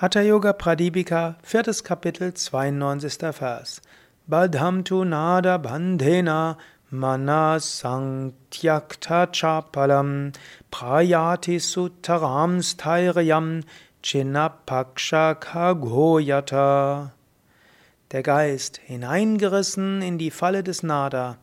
Hatha 0.00 0.22
Yoga 0.22 0.54
Pradipika, 0.54 1.36
viertes 1.42 1.84
Kapitel, 1.84 2.32
92. 2.32 3.18
Vers. 3.38 3.82
Badham 4.26 4.82
tu 4.82 5.04
nada 5.04 5.58
bandhena 5.58 6.56
manas 6.90 7.82
santyakta 7.82 9.26
chapalam 9.30 10.34
prayati 10.72 11.60
sutaram 11.60 12.62
sthairayam 12.62 13.62
chinapaksha 14.02 15.34
kagoyata. 15.34 17.10
Der 18.10 18.22
Geist, 18.22 18.80
hineingerissen 18.82 20.00
in 20.00 20.16
die 20.16 20.30
Falle 20.30 20.62
des 20.62 20.82
Nada, 20.82 21.36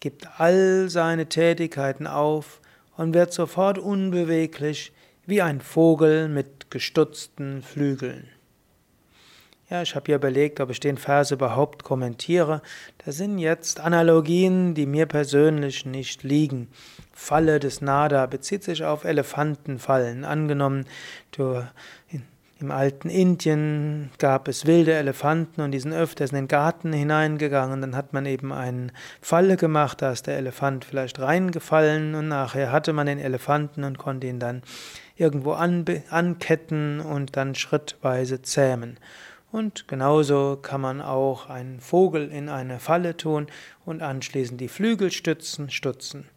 gibt 0.00 0.26
all 0.40 0.88
seine 0.88 1.26
Tätigkeiten 1.26 2.08
auf 2.08 2.60
und 2.96 3.14
wird 3.14 3.32
sofort 3.32 3.78
unbeweglich 3.78 4.92
wie 5.30 5.40
ein 5.40 5.60
Vogel 5.60 6.28
mit 6.28 6.70
gestutzten 6.70 7.62
Flügeln. 7.62 8.28
Ja, 9.70 9.82
ich 9.82 9.94
habe 9.94 10.06
hier 10.06 10.16
überlegt, 10.16 10.58
ob 10.58 10.70
ich 10.70 10.80
den 10.80 10.98
Vers 10.98 11.30
überhaupt 11.30 11.84
kommentiere. 11.84 12.60
Das 13.04 13.16
sind 13.16 13.38
jetzt 13.38 13.78
Analogien, 13.78 14.74
die 14.74 14.86
mir 14.86 15.06
persönlich 15.06 15.86
nicht 15.86 16.24
liegen. 16.24 16.66
Falle 17.12 17.60
des 17.60 17.80
Nada 17.80 18.26
bezieht 18.26 18.64
sich 18.64 18.84
auf 18.84 19.04
Elefantenfallen. 19.04 20.24
Angenommen, 20.24 20.86
du 21.30 21.62
im 22.60 22.70
alten 22.70 23.08
Indien 23.08 24.10
gab 24.18 24.48
es 24.48 24.66
wilde 24.66 24.92
Elefanten 24.92 25.62
und 25.62 25.70
die 25.70 25.80
sind 25.80 25.92
öfters 25.92 26.30
in 26.30 26.36
den 26.36 26.48
Garten 26.48 26.92
hineingegangen. 26.92 27.80
Dann 27.80 27.96
hat 27.96 28.12
man 28.12 28.26
eben 28.26 28.52
eine 28.52 28.88
Falle 29.20 29.56
gemacht, 29.56 30.02
da 30.02 30.12
ist 30.12 30.26
der 30.26 30.36
Elefant 30.36 30.84
vielleicht 30.84 31.18
reingefallen 31.18 32.14
und 32.14 32.28
nachher 32.28 32.70
hatte 32.70 32.92
man 32.92 33.06
den 33.06 33.18
Elefanten 33.18 33.84
und 33.84 33.98
konnte 33.98 34.26
ihn 34.26 34.38
dann 34.38 34.62
irgendwo 35.16 35.52
anketten 35.52 37.00
und 37.00 37.36
dann 37.36 37.54
schrittweise 37.54 38.42
zähmen. 38.42 38.98
Und 39.52 39.88
genauso 39.88 40.58
kann 40.60 40.80
man 40.80 41.00
auch 41.00 41.48
einen 41.48 41.80
Vogel 41.80 42.30
in 42.30 42.48
eine 42.48 42.78
Falle 42.78 43.16
tun 43.16 43.46
und 43.84 44.02
anschließend 44.02 44.60
die 44.60 44.68
Flügel 44.68 45.10
stützen, 45.10 45.70
stutzen. 45.70 46.28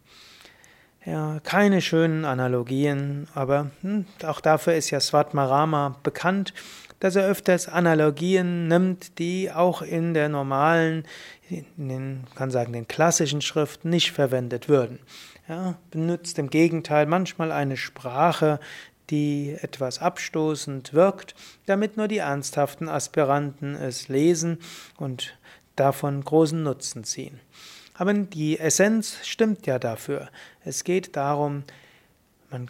Ja, 1.06 1.38
keine 1.40 1.82
schönen 1.82 2.24
Analogien, 2.24 3.28
aber 3.34 3.70
hm, 3.82 4.06
auch 4.24 4.40
dafür 4.40 4.74
ist 4.74 4.90
ja 4.90 5.00
Svatmarama 5.00 5.98
bekannt, 6.02 6.54
dass 6.98 7.14
er 7.14 7.26
öfters 7.26 7.68
Analogien 7.68 8.68
nimmt, 8.68 9.18
die 9.18 9.52
auch 9.52 9.82
in 9.82 10.14
der 10.14 10.30
normalen, 10.30 11.04
in 11.50 11.88
den, 11.88 12.24
kann 12.34 12.50
sagen, 12.50 12.72
den 12.72 12.88
klassischen 12.88 13.42
Schriften 13.42 13.90
nicht 13.90 14.12
verwendet 14.12 14.70
würden. 14.70 14.98
Ja, 15.46 15.76
benutzt 15.90 16.38
im 16.38 16.48
Gegenteil 16.48 17.04
manchmal 17.04 17.52
eine 17.52 17.76
Sprache, 17.76 18.58
die 19.10 19.54
etwas 19.60 19.98
abstoßend 19.98 20.94
wirkt, 20.94 21.34
damit 21.66 21.98
nur 21.98 22.08
die 22.08 22.18
ernsthaften 22.18 22.88
Aspiranten 22.88 23.74
es 23.74 24.08
lesen 24.08 24.58
und 24.96 25.36
davon 25.76 26.24
großen 26.24 26.62
Nutzen 26.62 27.04
ziehen. 27.04 27.40
Aber 27.94 28.12
die 28.12 28.58
Essenz 28.58 29.18
stimmt 29.22 29.66
ja 29.66 29.78
dafür. 29.78 30.28
Es 30.64 30.84
geht 30.84 31.16
darum, 31.16 31.62
man 32.50 32.68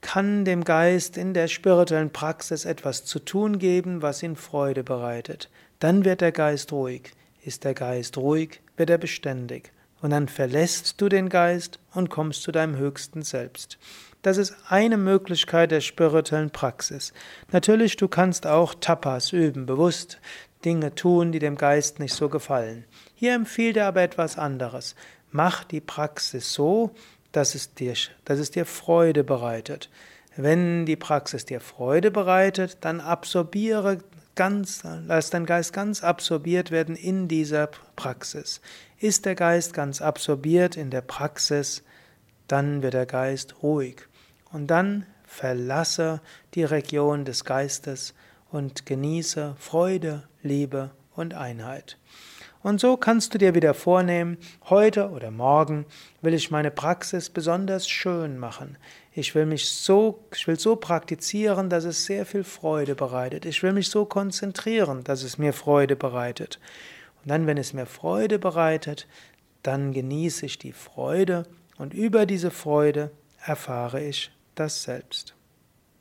kann 0.00 0.44
dem 0.44 0.64
Geist 0.64 1.16
in 1.16 1.34
der 1.34 1.48
spirituellen 1.48 2.12
Praxis 2.12 2.64
etwas 2.64 3.04
zu 3.04 3.18
tun 3.18 3.58
geben, 3.58 4.02
was 4.02 4.22
ihn 4.22 4.36
Freude 4.36 4.84
bereitet. 4.84 5.50
Dann 5.80 6.04
wird 6.04 6.20
der 6.20 6.32
Geist 6.32 6.72
ruhig. 6.72 7.12
Ist 7.42 7.64
der 7.64 7.74
Geist 7.74 8.16
ruhig, 8.16 8.60
wird 8.76 8.90
er 8.90 8.98
beständig. 8.98 9.72
Und 10.00 10.10
dann 10.10 10.28
verlässt 10.28 11.00
du 11.00 11.08
den 11.08 11.28
Geist 11.28 11.80
und 11.92 12.10
kommst 12.10 12.42
zu 12.42 12.52
deinem 12.52 12.76
höchsten 12.76 13.22
Selbst. 13.22 13.78
Das 14.22 14.36
ist 14.36 14.54
eine 14.68 14.96
Möglichkeit 14.96 15.70
der 15.70 15.80
spirituellen 15.80 16.50
Praxis. 16.50 17.12
Natürlich, 17.52 17.96
du 17.96 18.08
kannst 18.08 18.46
auch 18.46 18.74
Tapas 18.74 19.32
üben, 19.32 19.66
bewusst 19.66 20.20
Dinge 20.64 20.94
tun, 20.94 21.32
die 21.32 21.38
dem 21.38 21.56
Geist 21.56 22.00
nicht 22.00 22.14
so 22.14 22.28
gefallen. 22.28 22.84
Hier 23.14 23.34
empfiehlt 23.34 23.76
er 23.76 23.86
aber 23.86 24.02
etwas 24.02 24.38
anderes. 24.38 24.94
Mach 25.30 25.64
die 25.64 25.80
Praxis 25.80 26.52
so, 26.52 26.90
dass 27.32 27.54
es 27.54 27.74
dir, 27.74 27.94
dass 28.24 28.38
es 28.38 28.50
dir 28.50 28.64
Freude 28.64 29.24
bereitet. 29.24 29.90
Wenn 30.36 30.86
die 30.86 30.96
Praxis 30.96 31.44
dir 31.44 31.60
Freude 31.60 32.10
bereitet, 32.10 32.78
dann 32.80 33.00
absorbiere 33.00 33.98
ganz, 34.34 34.82
lass 34.84 35.30
dein 35.30 35.46
Geist 35.46 35.72
ganz 35.72 36.04
absorbiert 36.04 36.70
werden 36.70 36.94
in 36.94 37.26
dieser 37.26 37.68
Praxis. 37.96 38.60
Ist 38.98 39.26
der 39.26 39.34
Geist 39.34 39.74
ganz 39.74 40.00
absorbiert 40.00 40.76
in 40.76 40.90
der 40.90 41.00
Praxis, 41.00 41.82
dann 42.46 42.82
wird 42.82 42.94
der 42.94 43.06
Geist 43.06 43.62
ruhig. 43.62 43.96
Und 44.52 44.68
dann 44.68 45.06
verlasse 45.26 46.20
die 46.54 46.64
Region 46.64 47.24
des 47.24 47.44
Geistes 47.44 48.14
und 48.50 48.86
genieße 48.86 49.56
Freude, 49.58 50.28
Liebe 50.42 50.90
und 51.14 51.34
Einheit. 51.34 51.98
Und 52.62 52.80
so 52.80 52.96
kannst 52.96 53.32
du 53.32 53.38
dir 53.38 53.54
wieder 53.54 53.72
vornehmen, 53.72 54.36
heute 54.68 55.10
oder 55.10 55.30
morgen 55.30 55.86
will 56.22 56.34
ich 56.34 56.50
meine 56.50 56.70
Praxis 56.70 57.30
besonders 57.30 57.88
schön 57.88 58.36
machen. 58.36 58.76
Ich 59.12 59.34
will 59.34 59.46
mich 59.46 59.70
so, 59.70 60.24
ich 60.34 60.46
will 60.48 60.58
so 60.58 60.74
praktizieren, 60.76 61.70
dass 61.70 61.84
es 61.84 62.04
sehr 62.04 62.26
viel 62.26 62.44
Freude 62.44 62.94
bereitet. 62.94 63.46
Ich 63.46 63.62
will 63.62 63.72
mich 63.72 63.90
so 63.90 64.04
konzentrieren, 64.04 65.04
dass 65.04 65.22
es 65.22 65.38
mir 65.38 65.52
Freude 65.52 65.94
bereitet. 65.94 66.58
Und 67.22 67.30
dann, 67.30 67.46
wenn 67.46 67.58
es 67.58 67.72
mir 67.72 67.86
Freude 67.86 68.38
bereitet, 68.38 69.06
dann 69.62 69.92
genieße 69.92 70.46
ich 70.46 70.58
die 70.58 70.72
Freude 70.72 71.44
und 71.78 71.94
über 71.94 72.26
diese 72.26 72.50
Freude 72.50 73.12
erfahre 73.44 74.02
ich 74.02 74.32
das 74.54 74.82
Selbst. 74.82 75.37